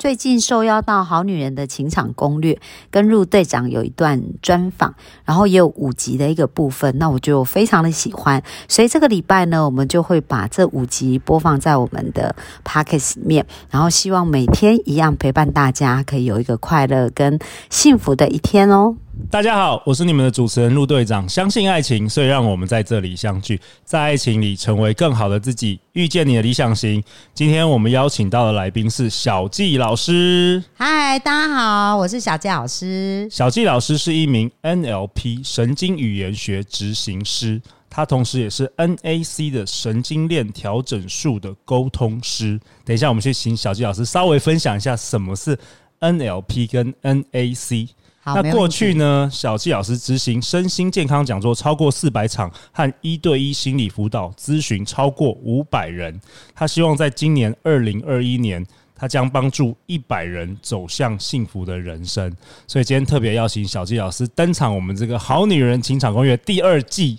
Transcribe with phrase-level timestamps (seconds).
[0.00, 2.54] 最近受邀到《好女人的情场攻略》
[2.90, 4.94] 跟入队长有一段专访，
[5.26, 17.38] 然后也有五集的一个部分，那我就非常的喜欢，所以这个礼拜呢，我们就会把这五集播放在我们的 p o c k e t 里面，然后希望每天一样陪伴大家，可以有一个快乐跟
[17.68, 18.96] 幸福的一天哦。
[19.28, 21.28] 大家好，我是你们的主持人陆队长。
[21.28, 27.02] 相信爱情，所以让我们在这里相聚，在爱情里成为更好的自己，遇见你的理想型。
[27.34, 30.62] 今天我们邀请到的来宾是小纪老师。
[30.74, 33.28] 嗨，大家好，我是小纪老师。
[33.30, 42.60] 小纪老师是一名 NLP 神经语言学执行师，他同时也是 NAC 的神经链调整术的沟通师。
[42.84, 45.56] 等一下，我们去请小纪老师稍微分享一下什么是
[46.00, 47.90] NLP 跟 NAC。
[48.22, 56.20] 那过去呢，小纪老师执行身心健康讲座超过四百场，和一对一心理辅导咨询超过五百人。
[56.54, 62.30] 他希望在今年二零二一年，他将帮助一百人走向幸福的人生。
[62.66, 67.18] 所以今天特别邀请小纪老师登场，我们这个好女人情场公约第二季。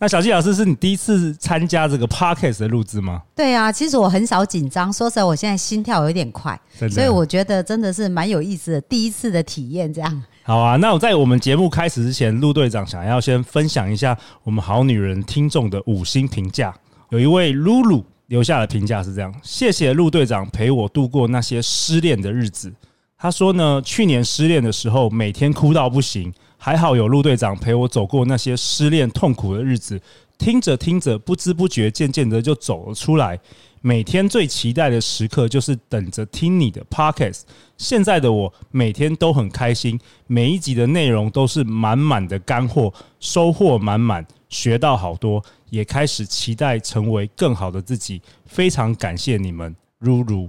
[0.00, 3.22] 那小纪老师是你第一次参加这个 podcast 的录制吗？
[3.36, 10.22] 对啊，其实我很少紧张，说实在，我现在心跳有点快，所以我觉得真的是蛮有意思的，第一次的体验这样。
[10.44, 16.74] 好啊，那我在我们节目开始之前，陆队长想要先分享一下我们好女人听众的五星评价。
[17.10, 22.72] 有一位露露留下的评价是这样：谢谢陆队长陪我度过那些失恋的日子。
[23.16, 30.00] 他说呢，去年失恋的时候每天哭到不行，还好有陆队长陪我走过那些失恋痛苦的日子。
[30.38, 33.38] 听着听着，不知不觉，渐渐的就走了出来。
[33.84, 37.40] 每天最期待的时刻就是等着听你的 podcast。
[37.76, 48.22] 现在的我每天都很开心，每一集的内容都是满满的干货，收获满满，学到好多，也开始期待成为更好的自己。
[48.46, 50.48] 非常感谢你们，如如。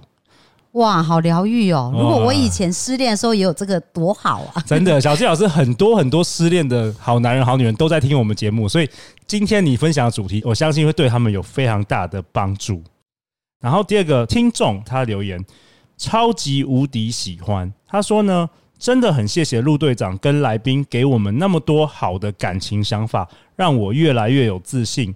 [0.74, 1.92] 哇，好疗愈哦！
[1.94, 4.62] 如果我以前失恋的时候也有这个，多好啊！
[4.66, 8.90] 真的，小纪老师很多很多失恋的好男人、好女人都在听我们节目，所以
[9.28, 12.84] 今天你分享的主题，我相信会对他们有非常大的帮助。
[13.64, 15.42] 然后第二个听众他留言
[15.96, 23.26] 超级无敌喜欢，他说呢，真的很谢谢陆队长跟来宾给我们那么多好的感情想法，
[23.56, 25.16] 让我越来越有自信。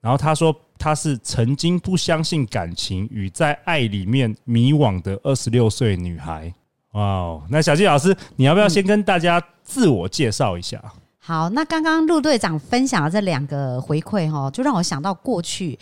[0.00, 6.50] 然后他说他是曾经不相信感情与在爱里面迷惘的二十六岁女孩。
[6.92, 10.82] 哇哦，那小纪老师，你要不要先跟大家自我介绍一下？
[11.18, 15.78] 好，那刚刚陆队长分享的这两个回馈哈，就让我想到过去。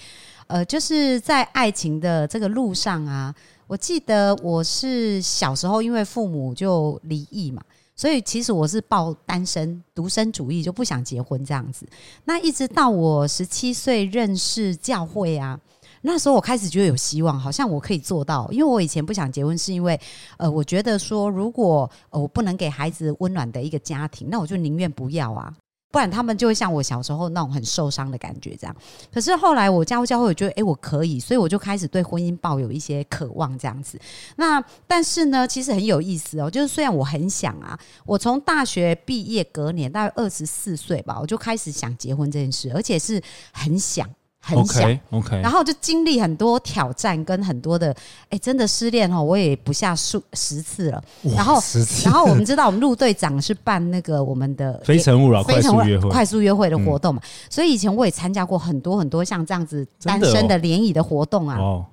[0.46, 3.34] 呃，就是在爱情的这个路上啊，
[3.66, 7.62] 我记得我是小时候因为父母就离异嘛，
[7.96, 11.86] 所以其实我是抱单身独身主义，就不想结婚这样子。
[12.24, 15.58] 那一直到我十七岁认识教会啊，
[16.02, 18.48] 那时候我开始觉得有希望，好像我可以做到。
[18.50, 19.98] 因为我以前不想结婚，是因为
[20.36, 25.54] 呃，我觉得说如果我不能给孩子温暖的一个家庭，那我就宁愿不要啊。
[25.92, 28.74] 不然他们就会像我小时候那种很受伤的感觉这样。
[29.12, 34.00] 可是后来我加入教会，我觉得哎我可以，所以我就开始对婚姻抱有一些渴望这样子。
[34.36, 44.08] 那但是呢，其实很有意思哦，就是虽然我很想啊，我从大学毕业隔年大概二十四岁吧，我就开始想结婚这件事，而且是很想。
[44.44, 47.94] 很想，OK，然后就经历很多挑战跟很多的，
[48.28, 51.02] 哎，真的失恋哦，我也不下数十次了。
[51.22, 51.62] 然后，
[52.04, 61.58] 然后我们知道，我们陆队长是办那个我们的 《非诚勿扰》快速约会、快速约会的活动嘛，所以以前我也参加过很多很多像这样子单身的联谊的活动啊。
[61.58, 61.86] 哦，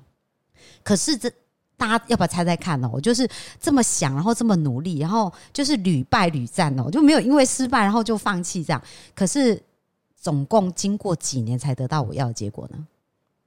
[0.84, 1.32] 可是这
[1.78, 2.90] 大家要不要猜猜看呢？
[2.92, 3.30] 我就是
[3.62, 8.82] 这么想，然后这么努力，然后就是屡败屡战哦，就没有因为失败然后就放弃这样。
[9.14, 9.62] 可是。
[10.19, 12.78] 总共经过几年才得到我要的结果呢？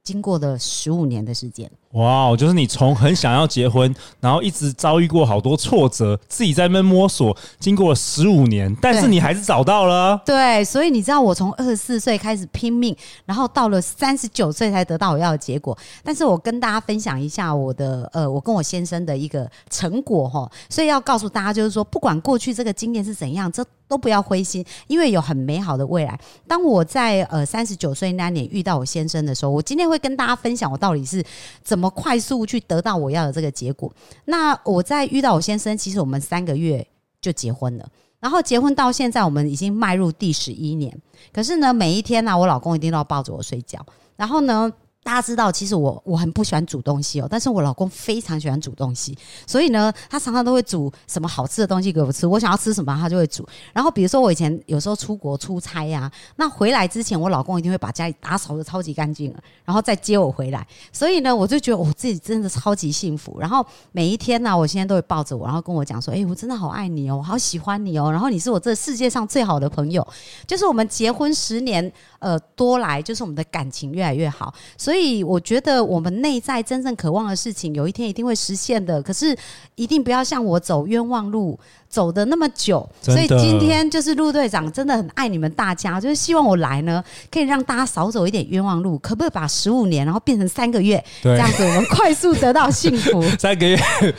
[0.03, 1.71] 经过了十五年的时间。
[1.93, 10.21] 哇，就是你从很想要结婚，然后一直遭遇过好多挫折，自己在那边摸索，经过了十五年，但是你还是找到了。
[10.27, 15.77] 对，所以你知道我从二十四岁开始拼命，然后到了三十九岁才得到我要的结果。
[16.03, 20.51] 但是我跟大家分享一下我的呃，我跟我先生的一个成果哈。
[20.69, 26.19] 所以要告诉大家，就是说，不管过去这个经验是怎样，这都不要灰心，因为有很美好的未来。
[26.49, 31.25] 当我在呃三十九岁那年遇到我先生的时候，我今天会跟大家分享我到底是
[31.63, 31.93] 怎么。
[31.95, 33.93] 快速去得到我要的这个结果？
[34.25, 36.85] 那我在遇到我先生，其实我们三个月
[37.21, 37.87] 就结婚了，
[38.19, 40.99] 然后结婚到现在，我们已经迈入第十一年。
[41.33, 43.85] 可是呢，每一天呢，我老公一定都要抱着我睡觉。
[44.17, 44.73] 然后呢，
[45.05, 49.17] 大家知道，其实我我很不喜欢煮东西哦，但是我老公非常喜欢煮东西，
[49.47, 52.27] 所以呢，他常常都会煮什么好吃的东西给我吃。
[52.27, 53.47] 我想要吃什么，他就会煮。
[53.73, 59.35] 然后比如说我以前有时候出国出差呀，那回来之前，我老公一定会把家里打扫的超级干净，
[59.65, 60.67] 然后再接我回来。
[60.93, 63.39] 所以呢，我就觉得我自己真的超级幸福。
[63.41, 70.07] 然后每一天呢，我现在都会抱着我，然后跟我讲说：“哎，我真的好爱你哦，我好喜欢你哦。”然后你是我这世界上最好的朋友。
[70.47, 71.93] 就是我们结婚十年。
[72.23, 79.03] 呃，多来就是我们的感情越来越好，所以所以我觉得我们内在真正渴望的事情，有一天一定会实现的。
[79.03, 79.35] 可是
[79.75, 81.59] 一定不要像我走冤枉路。
[81.93, 93.23] 走的那么久，所以今天就是陆队长真的很爱你们大家，就是希望我来呢，可以让大家少走一点冤枉路，可不可以把十五年然后变成三个月，这样子我们快速得到幸福？
[93.39, 93.77] 三个月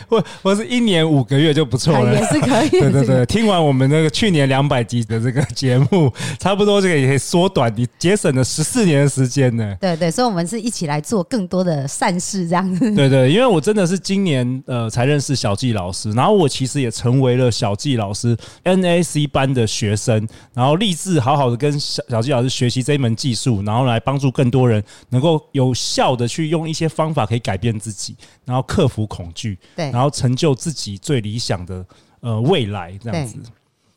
[0.07, 2.69] 或或是一年五个月就不错了，也是可以。
[2.79, 9.75] 对对对，听完我们那个去年两百集的这个节目， 差不多这个也可以缩短，你节省了十四年的时间呢。
[9.81, 12.93] 对对，所以我们是一起来做更多的善事，这样子。
[12.93, 17.51] 对对，因为我真的是今年呃才认识小纪老师，然后我其实也成为了。
[17.63, 31.85] 小纪老师 NAC 班的学生，然后立志好好的跟小小纪老师学习这一门技术，然后来帮助更多人能够有效的去用一些方法可以改变自己，然后克服恐惧，对，然后成就自己最理想的
[32.19, 33.37] 呃未来这样子。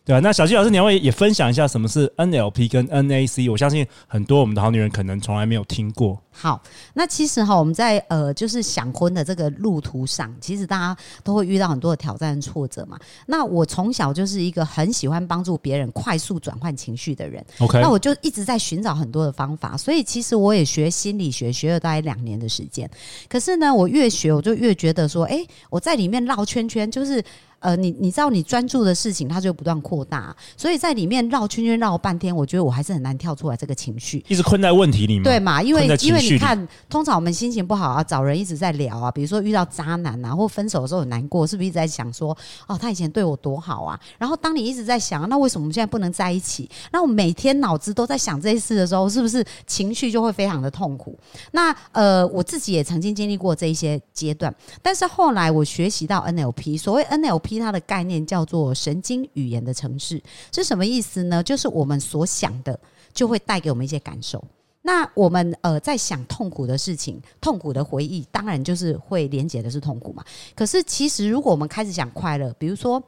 [0.06, 3.50] 对啊，那小纪老师，你要也分享一下什么是 NLP 跟 NAC？
[3.50, 6.16] 我相信很多我们的好女人可能从来没有听过。
[6.30, 6.62] 好，
[6.94, 12.96] 那其实哈，我们在呃，就是想婚的这个路途上，其实大家都会遇到很多的挑战、挫折嘛。
[13.26, 17.44] 那我从小就是一个很喜欢帮助别人快速转换情绪的人。
[17.58, 22.88] OK，那我就一直在寻找很多的方法，所以其实我也学心理学，学了大概两年的时间。
[23.28, 27.20] 可是呢，我越学，我就越觉得说，哎，我在里面绕圈圈，就是。
[27.58, 35.62] 呃，你你知道，你专注的事情，它就不断扩大，所以在里面绕圈圈绕半天，我觉得我还是很难跳出来这个情绪，一直困在问题里面，对嘛？
[35.62, 42.36] 因为因为你看，通常我们心情不好啊，找人一直在聊啊，比如说遇到渣男啊，或分手的时候很难过，是不是一直在想说，
[42.66, 43.98] 哦，他以前对我多好啊？
[44.18, 46.68] 然后当你一直在想，那为什么我们现在不能在一起？
[46.92, 51.18] 那我每天脑子都在想这些事的时候，是不是情绪就会非常的痛苦？
[51.52, 57.45] 那呃，我自己也曾经经历过这一些阶段，但是后来我学习到 NLP，所谓 NLP。
[57.46, 60.20] P 它的概念叫做神经语言的城市，
[60.52, 61.40] 是什么意思呢？
[61.40, 62.76] 就是我们所想的
[63.14, 64.44] 就会带给我们一些感受。
[64.82, 70.24] 那我们呃在想痛苦的事情、痛苦的回忆，当然就是会连接的是痛苦嘛。
[70.56, 73.00] 可是其实如果我们开始想快乐，比如说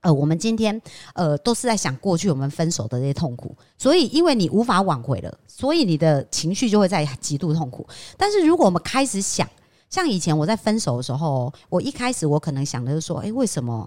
[0.00, 0.80] 呃我们今天
[1.14, 7.86] 呃都是在想过去我们分手的这些痛苦，所以因为你无法挽回了，所以你的情绪就会在极度痛苦。
[8.16, 9.48] 但是如果我们开始想，
[9.92, 13.86] 像以前我在分手的时候，我一开始我可能想的是说，哎，为什么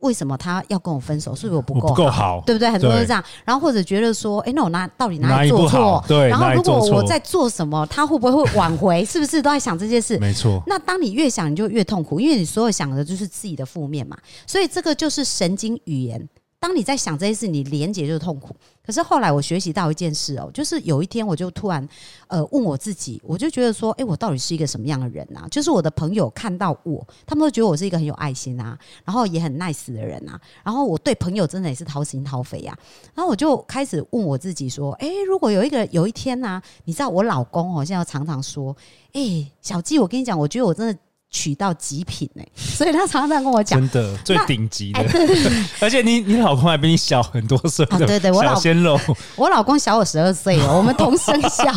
[0.00, 1.34] 为什么他要跟我分手？
[1.34, 2.42] 是不是我不够够好？
[2.44, 2.70] 对不对？
[2.70, 3.24] 很多人是这样。
[3.42, 6.04] 然后或者觉得说，哎，那我哪到底哪里做错？
[6.06, 6.28] 对。
[6.28, 9.02] 然后如果我在做什么，他会不会会挽回？
[9.08, 10.18] 是不是都在想这件事？
[10.18, 10.62] 没错。
[10.66, 14.14] 那当你越想，你就越痛苦，因为你所有想的就是自己的负面嘛。
[14.46, 16.28] 所以这个就是神经语言。
[16.60, 18.54] 当你在想这些事，你连接就是痛苦。
[18.84, 21.88] 可是后来我学习到一件事哦，就是有一天我就突然
[22.28, 25.48] 呃问我自己，我就觉得说，哎，我到底是一个什么样的人啊？
[25.50, 30.38] 就是我的朋友看到我，他们都觉得我是一个很有爱心啊，然后也很 nice 的人啊。
[30.62, 32.76] 然后我对朋友真的也是掏心掏肺呀。
[33.14, 38.76] 然后我就开始问我自己说，哎，如果有一个有一天呢，你知道我老公哦，现在常常说，
[39.14, 40.98] 哎，小季，我跟你讲，我觉得我真的。
[41.30, 45.00] 取到极品哎， 所以他常常跟我讲，真的最顶级的，
[45.80, 48.98] 而且你你老公还比你小很多岁，对对，我老鲜肉，
[49.36, 51.72] 我老公小我十二岁哦， 我们同生肖，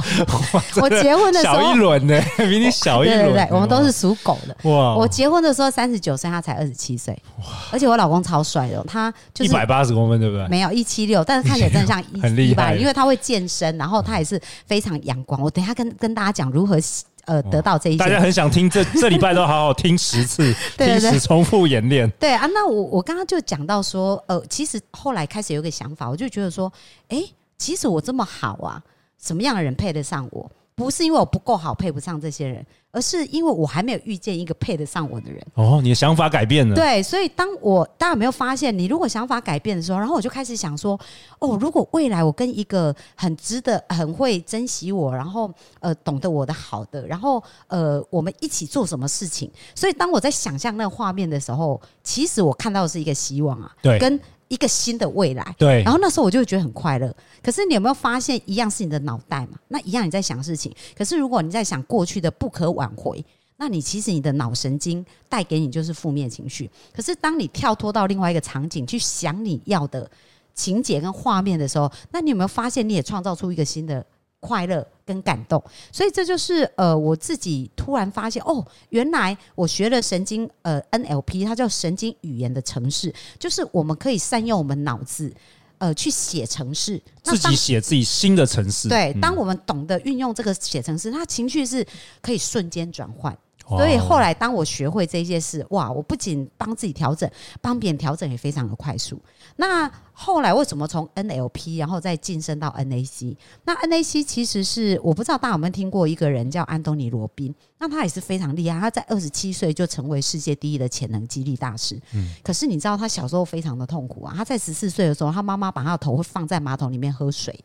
[0.81, 4.69] 我结婚的时候小一轮呢，比你小一轮，对对对，我们都是属狗的。
[4.69, 7.13] 哇，我结婚的时候三十九岁，他才二十七岁。
[7.39, 10.47] 哇，而且我老公超帅的，他就是一百八十公分对不对？
[10.47, 15.39] 没有一七六，但是看起来真的像很厉害，因为他会健身，然后他也是非常阳光。
[15.39, 16.79] 我等下跟跟大家讲如何。
[17.25, 22.09] 呃，得到这一大家很想听，这 这礼拜都好好听十次， 听十重复演练。
[22.19, 26.71] 对啊，那我我刚刚就讲到说，呃，其实后来开始有个想法，我就觉得说，
[27.07, 27.23] 哎，
[27.57, 28.81] 其实我这么好啊，
[29.21, 30.51] 什么样的人配得上我？
[30.75, 32.65] 不是因为我不够好，配不上这些人。
[32.95, 36.75] 而是因为我还没有遇见一个配得上我的人哦，你的想法改变了。
[36.75, 40.93] 对，所以当我大家有没有发现，你如果想法改变的时候，然后我就开始想说，
[41.39, 49.49] 哦，如果未来我跟一个很值得、很会珍惜我，然后呃懂得我的好的，然后呃我们一起做什么事情？
[49.73, 54.19] 所以当我在想象那个画面的时候，其实我看到的是一个希望啊，对，跟。
[54.47, 55.81] 一个新的未来，对。
[55.83, 57.15] 然后那时候我就觉得很快乐。
[57.41, 59.57] 可是你有没有发现，一样是你的脑袋嘛？
[59.67, 60.73] 那一样你在想事情。
[60.95, 63.23] 可是如果你在想过去的不可挽回，
[63.57, 66.69] 那你其实你的脑神经带给你就是负面情绪。
[66.93, 70.09] 可是当你跳脱到另外一个场景去想你要的
[70.53, 74.05] 情节跟画面的时候，那你有没有发现，你也创造出一个新的
[74.43, 75.63] 快乐跟感动。
[75.91, 85.33] 所以这就是呃我自己突然发现哦，原来我学了神经呃 NLP，它叫神经语言的城市，就是我们可以善用我们脑子。
[85.79, 88.87] 呃，去写城市，自己写自己新的城市。
[88.87, 91.85] 对，当我们懂得运用这个写城市，它情绪是
[92.21, 93.37] 可以瞬间转换。
[93.65, 95.89] 所以后来，当我学会这些事，哇！
[95.89, 97.29] 我不仅帮自己调整，
[97.61, 99.19] 帮别人调整也非常的快速。
[99.55, 103.35] 那后来为什么从 NLP 然后再晋升到 NAC？
[103.63, 111.99] 那 NAC 其实是我不知道大家有没有听过一个人叫安东尼罗宾，那他也是非常厉害，他在二十七岁就成为世界第一的潜能激励大师。
[112.13, 114.33] 嗯，可是你知道他小时候非常的痛苦啊！
[114.35, 117.57] 他在十四岁的时候，他妈妈把他的头会放在马桶里面喝水。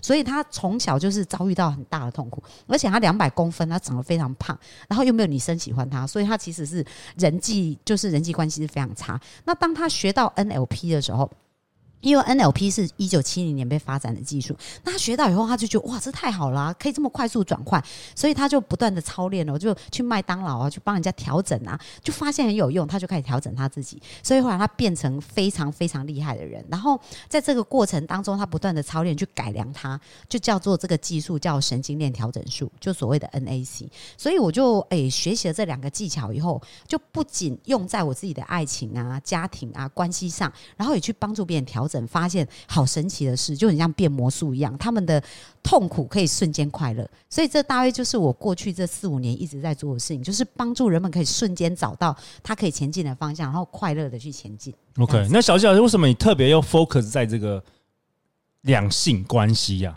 [0.00, 6.84] 所以他从小就是遭遇到很大的痛苦，而且他两百公分，他长得非常胖，然后又没有女生喜欢他，所以他其实是
[7.16, 9.20] 人际就是人际关系是非常差。
[9.44, 11.30] 那当他学到 NLP 的时候。
[12.00, 17.82] 因为 NLP 是一九七零年被发展的技术，那他学到以后，他就觉得哇，这太好了，可以这么快速转换，
[18.14, 26.64] 所以他就不断的操练了，就去麦当劳啊，去帮人家调整啊，就发现很有用，他就开始调整他自己，所以后来他变成非常非常厉害的人。
[26.70, 33.88] 然后在这个过程当中，他不断的操练去改良，他就叫做这个技术叫神经链调整术，就所谓的 NAC。
[34.16, 41.87] 所以我就诶学习了这两个技巧以后，就不仅用在我自己的爱情啊、家庭啊、关系上，然后也去帮助别人调。
[42.06, 45.22] 发现好神奇的事，就很像变魔术一样，他们的
[45.62, 47.08] 痛苦可以瞬间快乐。
[47.30, 54.74] 所以这大约就是我过去这四五年一直在做的事情，就是帮助人们可以瞬间找到他可以前进的方向，然后快乐的去前进。
[54.98, 57.62] OK，那小小为什么你特别要 focus 在这个
[58.62, 59.96] 两性关系呀？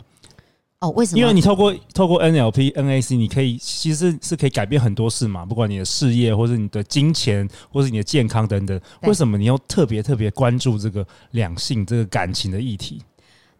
[0.82, 1.18] 哦，为什么？
[1.20, 8.78] 因为你透过透过 NLP、NAC，你可以其实是可以改变很多事嘛，不管你的事业，或是你的金钱，或是你的健康等等。
[9.02, 13.00] 为什么你要特别特别关注这个两性这个感情的议题？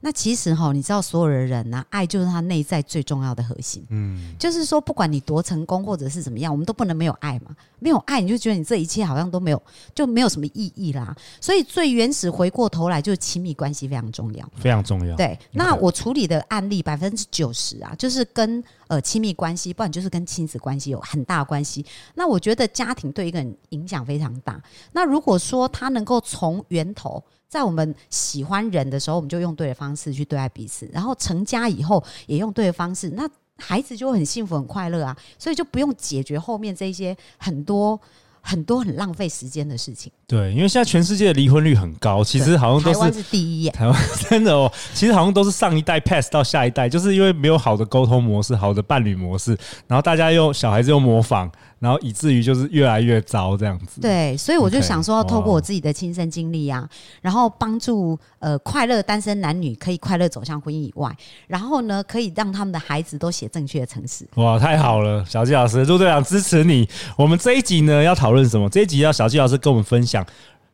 [0.04, 3.86] 那其实哈，你知道所有的人呢，爱就是他内在最重要的核心。
[3.88, 7.54] 嗯，就是说，不管你多成功或者是怎么样，我们都不能没有爱嘛。
[7.78, 9.62] 没有爱，你就觉得你这一切好像都没有，
[9.94, 11.14] 就没有什么意义啦。
[11.40, 15.16] 所以最原始回过头来，就是亲密关系非常重要，非常重要。
[15.16, 21.84] 对，那我处理的案例百分之九十啊，就是跟呃亲密关系，不然就是跟亲子关系有很大关系。
[22.14, 24.60] 那我觉得家庭对一个人影响非常大。
[24.92, 27.22] 那如果说他能够从源头。
[27.52, 38.00] 在我们喜欢人的时候，我们就用对的方式去对待彼此，然后成家以后也用对的方式，那孩子就很幸福、很快乐啊，所以就不用解决后面这些很多。
[38.42, 40.12] 很多很浪费时间的事情。
[40.26, 43.70] 对，因为现在全世界的离婚率很高，其实好像都是第一耶。
[43.70, 43.96] 台湾
[44.28, 49.56] 真的哦，其实好像都是上一代 pass 到下一代，就是因为没有好的沟通模式、好的伴侣模式，
[49.86, 54.00] 然后大家又小孩子又模仿，然后以至于就是越来越糟这样子。
[54.00, 56.88] 对，所以我就想说，要透过我自己的亲身经历啊，
[57.20, 61.14] 然后帮助呃快乐单身男女可以快乐走向婚姻以外，
[61.46, 64.26] 然后呢可以让他们的孩子都写正确的城市。
[64.36, 66.88] 哇，太好了，小纪老师，陆队长支持你。
[67.18, 68.31] 我们这一集呢要讨。
[68.32, 68.66] 讨论什么？
[68.70, 70.26] 这一集要小纪老师跟我们分享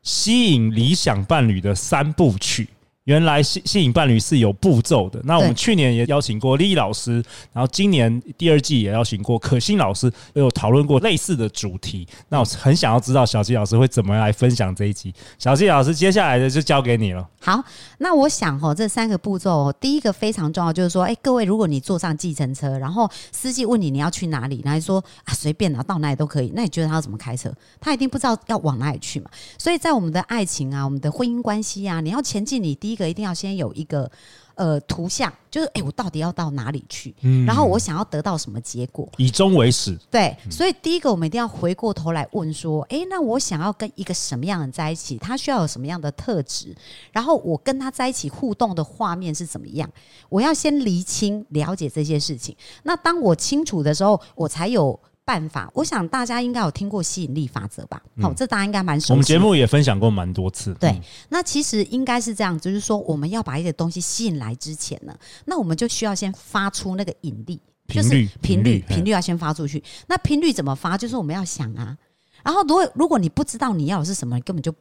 [0.04, 2.68] 吸引理想伴侣的三部曲。
[3.08, 5.18] 原来吸吸引伴侣是有步骤的。
[5.24, 7.24] 那我们去年也邀请过丽老师，
[7.54, 12.06] 然后今年第二季也邀请过可心老师，都有讨论过类似的主题。
[12.28, 15.14] 那我很想要知道小季老师会怎么来分享这一集。
[15.38, 17.26] 小季老师，接下来的就交给你了。
[17.40, 17.64] 好，
[17.96, 27.50] 那我想哦，这三个步骤，第一个非常重要，就是说，哎，各位，如果你坐上计程车，然后司机问你你要去哪里，然后说啊随便啊，到哪里都可以，那你觉得他要怎么开车？
[27.80, 29.30] 他一定不知道要往哪里去嘛。
[29.56, 32.97] 所以在我们的爱情啊，我们的婚姻关系啊，你要前进，你第一。
[32.98, 34.10] 个一定要先有一个
[34.56, 37.14] 呃图像，就是哎，我到底要到哪里去？
[37.22, 39.08] 嗯，然后我想要得到什么结果？
[39.16, 39.98] 以终为始。
[40.10, 45.16] 对，所以第一个我们一定要回过头来问说，哎，那我想要跟一个什么样的人在一起？
[45.18, 46.74] 他需要有什么样的特质？
[47.12, 49.88] 然后我跟他在一起互动的画面是怎么样？
[50.28, 52.56] 我要先厘清、了解这些事情。
[52.82, 54.98] 那当我清楚的时候，我才有。
[55.28, 58.02] 办法，我想大家应该有听过吸引力法则吧？
[58.18, 59.12] 好，这大家应该蛮熟悉。
[59.12, 60.72] 我们节目也分享过蛮多次。
[60.80, 69.84] 对，那其实应该是这样，就是说我们要把一些东西吸引来之前呢，那我们就需要先发出那个引力频率，频率，频率要先发出去。
[70.06, 70.96] 那频率怎么发？
[70.96, 71.94] 就是我们要想啊。
[72.42, 74.74] 然后，如果如果你不知道你要的是什么，你根本就。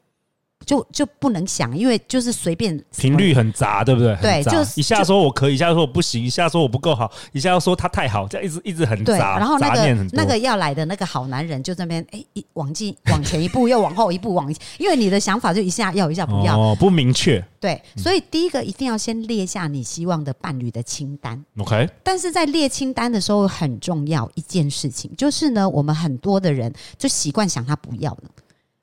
[0.65, 4.17] 就就不能想，因为就是随便频率很杂，对不对？
[4.21, 9.37] 对，就一下说我可以，一下说我不行，一下说我不够好，一下又说他太好，这样一直一直很杂。
[9.37, 17.43] 然后那个那个要来的那个好男人就这边哎，一往进往前一步，又往后一步，往因为你的想法就一下要一下不要，哦，不明确。
[17.59, 21.41] 对，所以第一个一定要先列下你希望的伴侣的清单。
[21.59, 28.29] OK，但是在列清单的时候很重要一件事情，就是呢，我们很多的人就习惯想他不要了。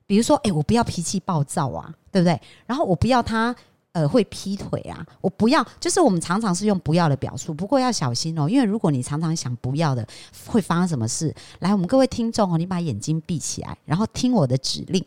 [0.07, 2.39] 比如说，哎，我不要脾气暴躁啊，对不对？
[2.65, 3.55] 然后我不要他
[3.91, 10.07] 呃会劈腿啊，我不要，就是我们常常是用不要的表述，不过要小心哦，因为如果你常常想不要的，
[10.47, 11.33] 会发生什么事？
[11.59, 15.03] 来，我们各位听众哦，你把眼睛闭起来，然后听我的指令。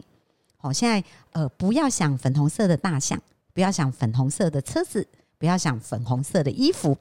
[0.56, 1.02] 好，现在
[1.32, 3.20] 呃不要想粉红色的大象，
[3.52, 5.06] 不要想粉红色的车子，
[5.38, 6.96] 不要想粉红色的衣服。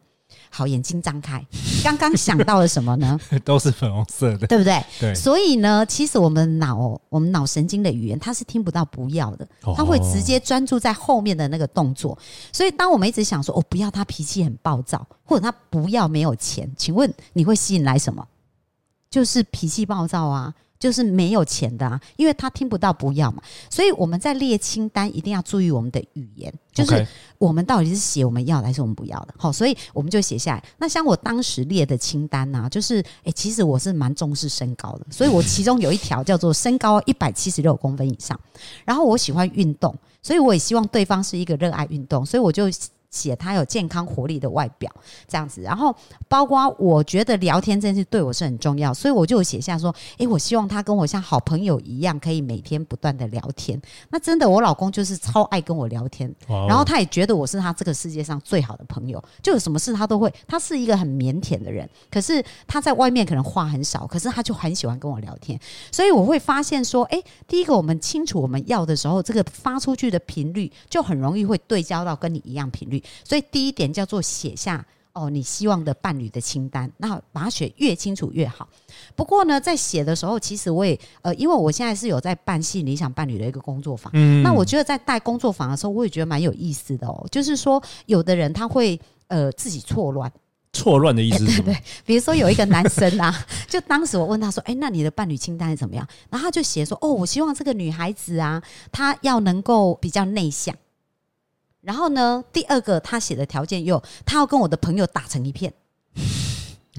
[0.50, 1.46] 好，眼睛张开。
[1.84, 3.20] 刚刚想到了什么呢？
[3.46, 4.84] 都是粉红色的，对不对？
[5.00, 5.16] 对。
[5.16, 12.18] 所以呢，其实我们脑，我们脑神经的语言，它是听不到不要的，它会直接专注在后面的那个动作。
[12.52, 18.26] 所以，当我们一直想说“哦，不要他脾气很暴躁”，或者他不要没有钱，请问你会吸引来什么？
[19.10, 20.54] 就是脾气暴躁啊。
[20.80, 27.06] 就是没有钱的啊，因为他听不到不要嘛，所以我们在列清单一定要注意我们的语言，就是
[27.38, 29.34] 我们到底是写我们要的还是我们不要的。
[29.38, 30.64] 好，所以我们就写下来。
[30.78, 38.40] 那像我当时列的清单呢，就是诶，其实我是蛮重视身高的，所以我其中有一条叫做身高一百七十六公分以上，
[38.86, 42.66] 然后我喜欢运动，所以我也希望对方是一个热爱运动，所以我就。
[43.10, 44.92] 写他有健康活力的外表，
[45.28, 45.96] 这样子，然后
[46.28, 53.82] 包括我觉得聊天这件事对我是很重要，所以我就写下说，诶，我希望他跟我像好朋友一样，可以每天不断的聊天。
[54.10, 56.34] 那真的，我老公就是超爱跟我聊天，
[56.68, 60.34] 然后他也觉得我是他这个世界上最好的朋友，就有什么事他都会。
[60.48, 65.60] 他是一个很腼腆的人，可是他在外面可能话很少，可是他就很喜欢跟我聊天。
[65.92, 72.97] 所以我会发现说，诶，第一个我们清楚我们要的时候，这个发出去的频率就很容易会对焦到跟你一样频率。
[73.24, 78.70] 所以第一点叫做写下哦，你希望的伴侣的清单，那把它写越清楚越好。
[79.16, 87.26] 不过呢，在写的时候，其实我也呃，因为我现在是有在办系理想伴侣的一个工作坊，嗯，那我觉得在带工作坊的时候，我也觉得蛮有意思的哦。
[87.32, 90.32] 就是说，有的人他会呃自己错乱，
[90.72, 91.74] 错乱的意思是什么？
[91.74, 93.34] 对，比如说有一个男生啊，
[93.68, 98.62] 就当时我问他说：“哎，那你的伴侣清单是怎么样？”然后他就写说：“哦，我希望这个女孩子啊，
[98.92, 100.76] 她要能够比较内向。”
[101.88, 102.44] 然后呢？
[102.52, 105.74] 第二个他写的条件又，他要跟我的朋友打成一片。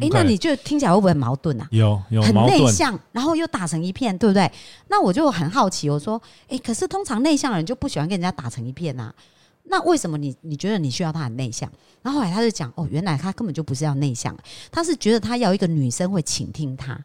[0.00, 1.68] 哎，那你就听起来会不会很矛盾啊？
[1.71, 4.50] 有有很内向，然后又打成一片，对不对？
[4.88, 6.18] 那我就很好奇，我说，
[6.49, 9.14] 哎，可是通常内向的人就不喜欢跟人家打成一片呐。
[9.64, 11.70] 那为什么你你觉得你需要他很内向？
[12.01, 14.35] 然后后来他就讲，哦，原来他根本就不是要内向，
[14.72, 16.98] 他是觉得他要一个女生会倾听他。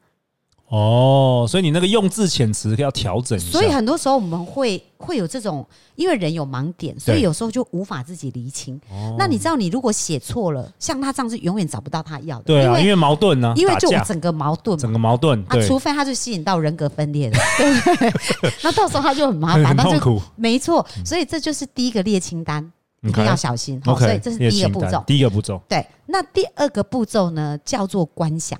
[0.76, 3.52] 哦，所以你那个用字遣词要调整一下。
[3.52, 5.64] 所以很多时候我们会会有这种，
[5.96, 8.82] 因为人有盲点，所以有时候就无法自己厘清。
[9.16, 12.46] 那你知道，你如果写错了，像他这样子，永远找不到他要的。
[12.46, 15.40] 对啊，因为矛盾呢，因为就整个矛盾，整个矛盾。
[15.48, 18.54] 啊，除非他就吸引到人格分裂的，对 不对？
[18.64, 20.20] 那到时候他就很麻烦，很痛苦。
[20.36, 22.68] 没错，所以这就是第一个列清单，
[23.04, 23.80] 一定要小心。
[23.86, 25.04] OK，所以这是第一个步骤。
[25.06, 25.62] 第一个步骤。
[25.70, 28.60] 对，那第二个步骤呢，叫做观想。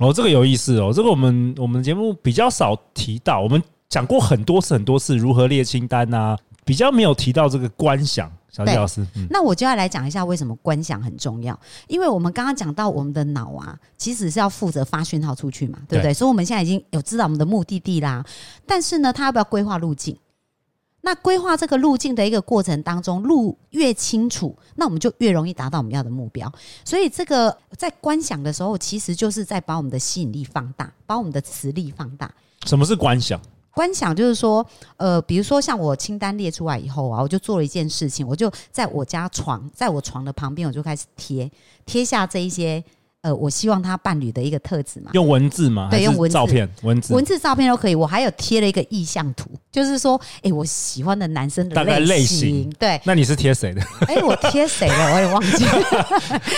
[0.00, 8.30] 哦，这个有意思哦，这个我们我们节目比较少提到，我们讲过很多次很多次如何列清单啊，比较没有提到这个观想。
[8.50, 16.12] 小李老师，那我就要来讲一下为什么观想很重要，因为我们刚刚讲到我们的脑啊，其实是要负责发讯号出去嘛，对不对？
[16.12, 18.24] 所以我们现在已经有知道我们的目的地啦，
[18.66, 20.16] 但是呢，他要不要规划路径？
[21.02, 26.52] 那规划这个路径的一个过程当中，路越清楚，那我们就越容易达到我们要的目标。
[26.84, 32.30] 所以，这个在观想的时候，其实就是在把我们的吸引力放大，把我们的磁力放大。
[32.66, 33.40] 什么是观想？
[33.72, 34.66] 观想就是说，
[34.98, 41.50] 呃，比如说像我清单列出来以后啊，我就做了一件事情，我就在我家床，在我床的旁边，我就开始贴
[41.86, 42.82] 贴下这一些。
[43.22, 45.90] 呃，我希望他伴侣的一个特质嘛，用文字嘛？
[45.90, 47.94] 对，用文字、照片、文字、文字、照片都可以。
[47.94, 52.70] 我还有贴了一个意向图，就是说，哎，我喜欢的男生的类型。
[52.78, 53.80] 对，那你是贴谁的？
[54.08, 55.14] 哎，我贴谁的？
[55.14, 56.06] 我也忘记了。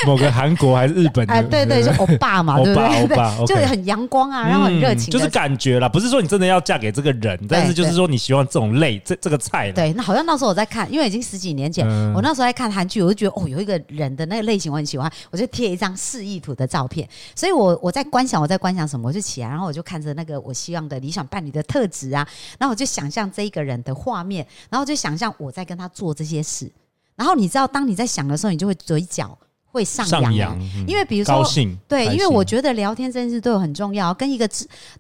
[0.07, 1.29] 某个韩国还是日本？
[1.31, 3.03] 哎，对对，就欧巴嘛， 对不对？
[3.03, 5.89] 欧巴， 就很阳光啊，然后很热情，就是感觉啦。
[5.89, 9.71] 不是说你真的要嫁给这个人，但是就是说你喜欢这种类这这个菜。
[9.73, 17.07] 对，那好像那时候我在看，因为已经十几年前，我那时候在看韩剧，我就觉得哦，有一个人的那个类型我很喜欢，我就贴一张示意图的照片。
[17.35, 19.09] 所以，我我在观想，我在观想什么？
[19.09, 22.27] 我就起来，然后我就看着那个我希望的理想伴侣的特质啊，
[22.59, 26.71] 然后我就想象这一个人的画面，然后就想象我在跟他做这些事。
[27.15, 31.45] 然后你知道，当你在想的时候，你就会嘴角会上扬，因为比如说，
[31.87, 34.13] 对，因为我觉得聊天这件事对我很重要。
[34.13, 34.49] 跟一个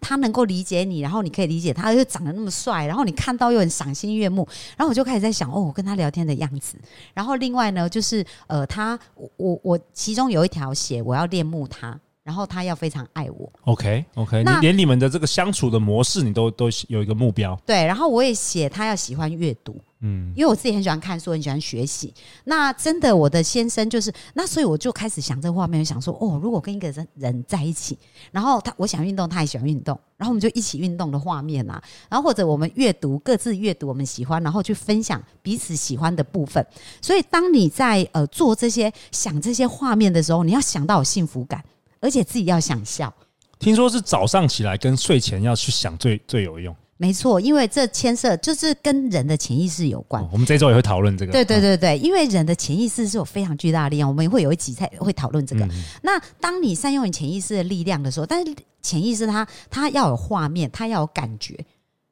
[0.01, 6.77] 他能够理解你，然后你可以理解他，又长得那么帅，然后你看到又很赏心悦目，然后我就开始在想，哦，我跟他聊天的样子。
[7.13, 8.99] 然后另外呢，就是呃，他
[9.37, 11.99] 我我其中有一条写，我要恋慕他。
[12.23, 17.61] 然后他要非常爱我，OK OK，那连你们的这个相处的模式，你都都有一个目标。
[17.67, 22.15] 对，然后我也写他要喜欢阅读，嗯，因为我自己很喜欢看书，很喜欢学习。
[22.45, 27.99] 那真的，我的先生就是，那所以我就开始想这个画面，想说，哦，如果跟一个人人在一起，
[28.31, 36.65] 然后他我想运动，他也喜欢运动，然后我们就一起运动的画面啊，然后或者我们阅读，各自阅读我们喜欢，然后去分享彼此喜欢的部分。
[37.01, 41.61] 所以，当你在呃做这些想这些画面的时候，你要想到有幸福感，
[42.03, 43.11] 而且自己要想笑。
[43.59, 46.77] 听说是早上起来跟睡前要去想最最有用。
[46.99, 50.25] 没错，因为这牵涉就是跟人的潜意识有关。
[50.31, 51.33] 我们这周也会讨论这个。
[51.33, 55.69] 对对对对，因为人的潜意识是有非常巨大的力量，我们也会有一集才会讨论这个。
[56.03, 61.59] 那当你善用你潜意识的力量的时候，但是潜意识它它要有画面，它要有感觉，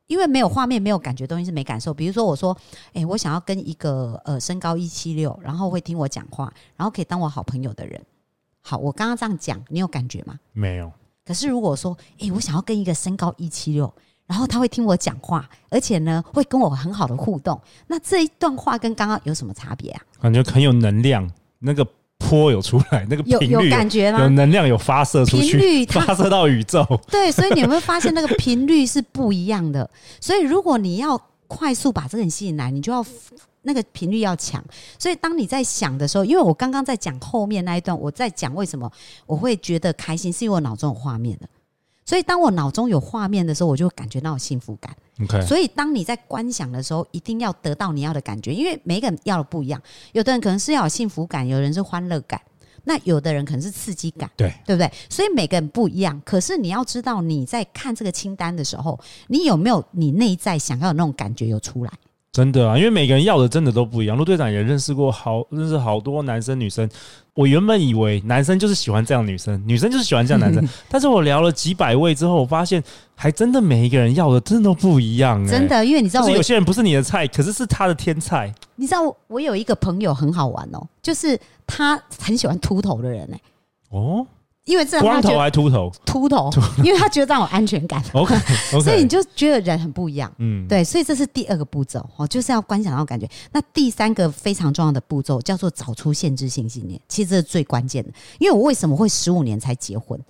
[0.08, 1.94] 因为没有画面、没有感觉，东西是没感受。
[1.94, 2.56] 比如说，我说，
[2.92, 8.00] 哎，我想要跟一个呃身高一七六，然后会听我讲话，然后可以当我好朋友的人。
[8.62, 10.38] 好，我刚刚这样讲，你有感觉吗？
[10.52, 10.90] 没有。
[11.24, 13.92] 可是如果说，哎，我想要跟一个身高一七六。
[14.26, 17.60] 然后他会听我讲话，而且呢会跟我很好的互动。
[17.88, 20.00] 那这一段话跟刚刚有什么差别啊？
[20.22, 21.84] 感觉很有能量，那个
[22.16, 24.20] 波有出来，那个有有感觉吗？
[24.20, 26.86] 有能量有发射出去，频率 发射到宇宙。
[27.10, 29.90] 对，所以你会发现那个频率是不一样的。
[30.20, 33.04] 所以如果你要快速把这个人吸引来，你就要
[33.62, 34.64] 那个频率要强。
[34.98, 38.90] 所以当你在想的时候，因为我刚刚在讲后面那一段，我在讲为什么
[39.26, 41.48] 我会觉得开心，是因为我脑中有画面的。
[42.06, 44.92] 所以，当我脑中有画面的时候，我就感觉到幸福感。
[45.22, 49.80] OK，所以当你在观想的时候，一定要得到你要的感觉，因为每个人要的不一样。
[50.10, 52.40] 有的人可能是要有幸福感，有人是欢乐感，
[52.82, 54.90] 那有的人可能是刺激感，对对不对？
[55.08, 56.20] 所以每个人不一样。
[56.24, 61.92] 可是你要知道，你在看这个清单的时候，你有没有你内在想要的那种感觉有出来？
[62.32, 64.16] 真的啊，因为每个人要的真的都不一样。
[64.16, 66.88] 陆队长也认识过好认识好多男生女生。
[67.34, 70.64] 我原本以为男生就是喜欢这样女生，女生就是喜欢这样男生。
[70.88, 72.82] 但是我聊了几百位之后，我发现
[73.16, 75.44] 还真的每一个人要的真的都不一样。
[75.46, 78.52] 真的，因为你知道，有些人不是你的菜，可是是他的天菜。
[78.76, 83.40] 你知道，我有一个朋友很好玩哦，就是他很喜欢秃头的人哎。
[83.90, 84.26] 哦。
[84.66, 86.50] 因为这样，光头还秃头，秃头，
[86.84, 88.02] 因为他觉得这样有安全感。
[88.12, 88.34] OK，
[88.82, 90.30] 所以你就觉得人很不一样。
[90.38, 93.28] 嗯，对，所以这是第二个步骤哦，就是要观想到感觉。
[93.52, 98.12] 那第三个非常重要的步骤叫做找出限制性信念，其实这是最关键的。
[98.38, 100.20] 因为我为什么会十五年才结婚，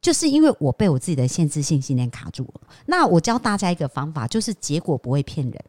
[0.00, 2.60] 就是因为我被我自己的限制性信念卡住了。
[2.86, 5.64] 那我教大家一个方法，就是结果不会骗人。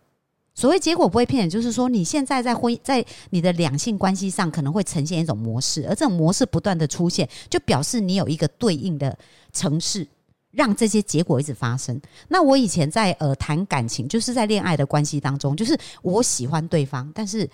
[0.58, 9.16] 所谓结果不会骗人，就是说你现在在婚在你的两性关系上可能会呈现一种模式，而这种模式不断的出现，就表示你有一个对应的
[9.54, 10.08] 城市，
[10.50, 12.02] 让这些结果一直发生。
[12.28, 17.48] 那我以前在呃谈感情，就是在恋爱的关系当中，就是我喜欢对方，但是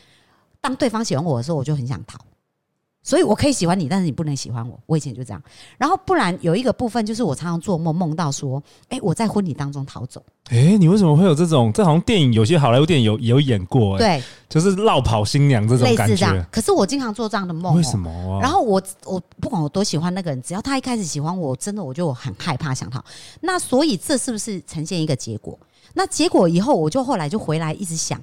[0.62, 2.18] 当对方喜欢我的时候，我就很想逃。
[3.04, 4.80] 所以我可以喜欢你，但是你不能喜欢我。
[4.86, 5.44] 我以前就这样。
[5.78, 10.24] 然后不然有一个部分就是我常常做梦，梦到说，哎，我在婚礼当中逃走。
[10.50, 11.72] 哎，你为什么会有这种？
[11.74, 16.46] 这好像电影有些好莱坞电影有有演过，对，就是绕跑新娘这种感觉。
[16.50, 18.40] 可是我经常做这样的梦，为什么？
[18.42, 23.04] 然后我我不管我多喜欢那个人，只要他一开始喜欢我，真的我就很害怕想逃。
[23.42, 25.60] 那所以这是不是呈现一个结果？
[25.94, 28.20] 那结果以后我就后来就回来一直想。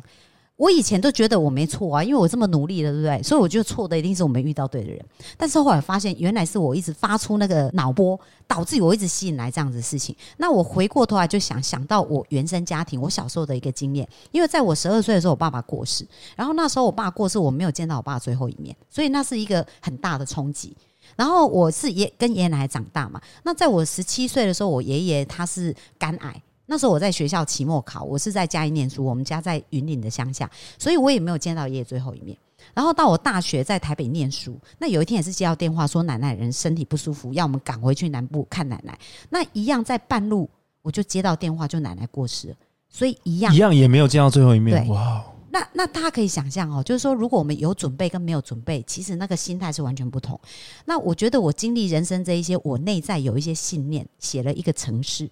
[0.60, 3.22] 我以前都觉得我没错啊，因为我这么努力了，对不对？
[3.22, 5.02] 所以我觉得错的一定是我没遇到对的人。
[5.38, 10.14] 但是后来发现，原来是我一直发出那个脑波，导致我一直吸引来这样子的事情。
[10.36, 14.06] 那我回过头来就想想到我原生家庭，我小时候的一个经验。
[14.32, 20.76] 因为在我十二岁的时候，我爸爸过世，然后那时候我爸过世，我没有见到我爸最后一面，所以那是一个很大的冲击。
[21.16, 26.42] 然后我是爷跟爷爷奶奶长大嘛，那在我十七岁的时候，我爷爷他是肝癌。
[26.70, 32.38] 那时候我在学校期末考，我是在嘉义念书，我们家在云岭的乡下，所以我也没有见到爷爷最后一面。
[32.72, 38.96] 然后到我大学在台北念书，那有一天也是接到电话说奶奶人身体不舒服，要我们赶回去南部看奶奶。
[39.30, 40.48] 那一样在半路
[40.80, 42.54] 我就接到电话，就奶奶过世了，
[42.88, 44.86] 所以一样一样也没有见到最后一面。
[44.90, 45.24] 哇！
[45.50, 50.40] 那那大家可以想象哦，就是说如果我们有准备跟没有准备，其实那个心态是完全不同。
[50.84, 55.28] 那我觉得我经历人生这一些，我内在有一些信念，写了一个城市。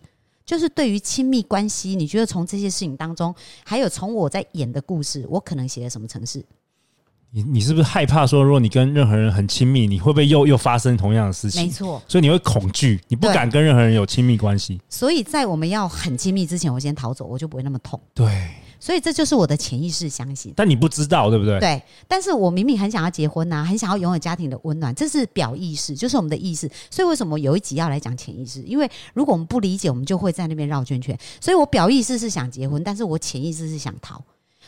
[0.48, 3.34] 就是对于亲密关系，你觉得从这些事情当中，
[3.66, 6.42] 还有从我在演的故事，我可能写了什么城市？
[7.30, 11.64] 你你是不是害怕说，如果你跟任何人很亲密，你会不会又又发生同样的事情？
[11.64, 14.80] 没错，所以你会恐惧，你不敢跟任何人有亲密关系。
[14.88, 18.00] 所以在我们要很亲密之前，我先逃走，我就不会那么痛。
[18.14, 18.48] 对。
[18.80, 21.58] 所以这就是我的潜意识相信，但你不知道，对不对？
[21.58, 26.70] 对，但是我明明很想要结婚呐，很想要拥有家庭的温暖，这是表意识，就是我们的意识。
[26.90, 28.62] 所以为什么有一集要来讲潜意识？
[28.62, 31.18] 因为如果我们不理解，我们就会在那边绕圈圈。
[31.40, 34.22] 所以我表意识是想结婚，但是我潜意识是想逃。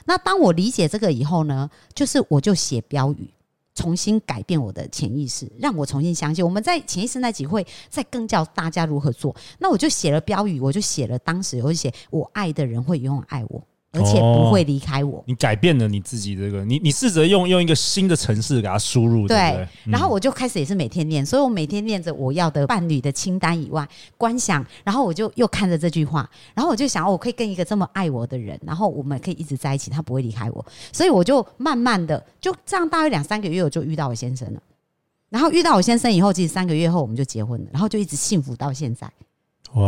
[0.07, 3.29] 那当我理解这个以后呢，就是我就写标语，
[3.75, 6.44] 重新改变我的潜意识，让我重新相信。
[6.44, 9.35] 我们在潜意识那集会再更教大家如何做。
[9.59, 13.62] 那我就写了标语，我就写了当时我写我爱的人会永远爱我。
[13.92, 15.22] 而且不会离开我。
[15.26, 19.66] 你改变了你自己这个，你你试着用用一个新的城市给它输入，对？
[19.85, 34.61] 然后我就开始也是每天念，所以我每天念着我要的伴侣的清单以外，观想，然后我就又看着这句话，然后我就想，我可以跟一个这么爱我的人，然后我们可以一直在一起，他不会离开我，所以我就慢慢的就这样，大约两三个月我就遇到我先生了。
[35.31, 39.09] 然后遇到我先生以后，其实三个月后我们就结婚了，然后就一直幸福到现在。
[39.74, 39.85] 哇，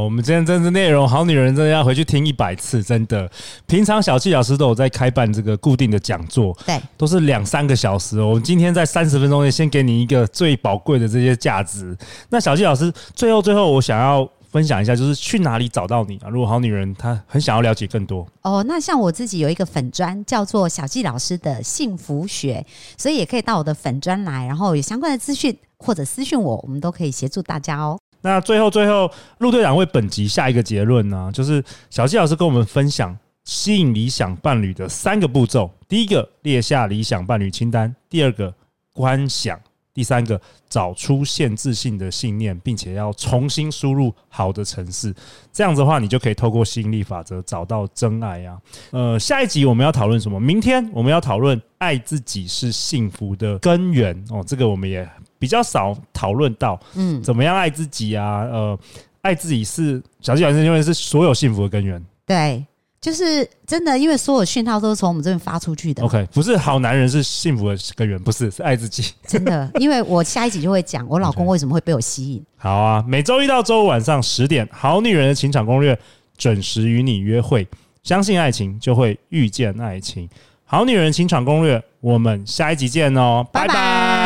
[0.00, 3.30] 我们今天真的内容，好女人真的要回去听一百次，真的。
[3.66, 8.20] 平常小纪老师都有在开办这个固定的讲座，对，都是两三个小时。
[8.20, 11.96] 我们今天在三十分钟内先给你一个最宝贵的这些价值。
[12.28, 14.28] 那小纪老师最后最后，我想要。
[14.54, 16.28] 分享一下，就是去哪里找到你啊？
[16.28, 22.64] 如果好女人她很想要了解更多哦，那像我自己有一个粉砖叫做小纪老师的幸福学，
[22.96, 27.98] 所以也可以到我的粉砖来，然后有相关的资讯或者私讯我，我们都可以协助大家哦。
[28.24, 38.54] 那最后最后，陆队长为本集下一个结论呢，就是小纪老师跟我们分享吸引理想伴侣的三个步骤：第一个，列下理想伴侣清单；第二个，
[38.94, 39.60] 观想。
[39.92, 45.14] 第三个，找出限制性的信念，并且要重新输入好的城市，
[45.52, 48.58] 这样子的话，你就可以透过吸引力法则找到真爱呀。
[48.90, 50.40] 呃，下一集我们要讨论什么？
[50.40, 54.42] 明天我们要讨论爱自己是幸福的根源哦。
[54.44, 55.08] 这个我们也
[55.44, 58.48] 比较少讨论到，嗯，怎么样爱自己啊？
[58.50, 58.78] 呃，
[59.20, 62.02] 爱自己是小鸡老师认为是所有幸福的根源。
[62.24, 62.64] 对。
[63.04, 66.02] 就是真的，因为所有讯号都是从我们这边发出去的。
[66.02, 69.12] OK，不是好男人是幸福的根源，不是是爱自己。
[69.26, 72.42] 真的， 因为我下一集就会讲我老公为什么会被我吸引。
[72.56, 75.94] 好啊，每周一到周五晚上十点，《好女人的情场攻略》
[76.38, 77.68] 准时与你约会。
[78.02, 80.26] 相信爱情，就会遇见爱情。
[80.64, 84.23] 《好女人情场攻略》，我们下一集见哦，拜拜。